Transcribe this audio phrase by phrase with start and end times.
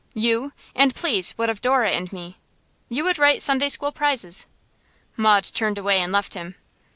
[0.15, 0.51] 'You?
[0.73, 2.39] And please what of Dora and me?'
[2.89, 4.47] 'You would write Sunday school prizes.'
[5.15, 6.55] Maud turned away and left him.